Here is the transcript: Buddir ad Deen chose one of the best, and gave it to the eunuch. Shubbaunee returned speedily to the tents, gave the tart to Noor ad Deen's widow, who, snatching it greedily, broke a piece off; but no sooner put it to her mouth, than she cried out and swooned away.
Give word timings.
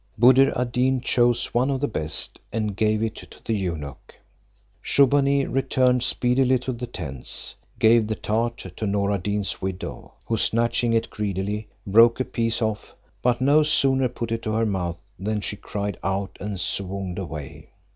Buddir 0.17 0.51
ad 0.57 0.71
Deen 0.71 0.99
chose 0.99 1.53
one 1.53 1.69
of 1.69 1.79
the 1.79 1.87
best, 1.87 2.39
and 2.51 2.75
gave 2.75 3.03
it 3.03 3.13
to 3.17 3.39
the 3.45 3.53
eunuch. 3.55 4.15
Shubbaunee 4.83 5.45
returned 5.45 6.01
speedily 6.01 6.57
to 6.57 6.71
the 6.71 6.87
tents, 6.87 7.53
gave 7.77 8.07
the 8.07 8.15
tart 8.15 8.65
to 8.77 8.87
Noor 8.87 9.11
ad 9.13 9.21
Deen's 9.21 9.61
widow, 9.61 10.13
who, 10.25 10.37
snatching 10.37 10.93
it 10.93 11.11
greedily, 11.11 11.67
broke 11.85 12.19
a 12.19 12.25
piece 12.25 12.63
off; 12.63 12.95
but 13.21 13.41
no 13.41 13.61
sooner 13.61 14.09
put 14.09 14.31
it 14.31 14.41
to 14.41 14.53
her 14.53 14.65
mouth, 14.65 14.99
than 15.19 15.39
she 15.39 15.55
cried 15.55 15.99
out 16.03 16.35
and 16.39 16.59
swooned 16.59 17.19
away. 17.19 17.69